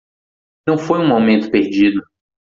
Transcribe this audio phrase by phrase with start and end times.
[0.67, 2.01] Não foi um momento perdido.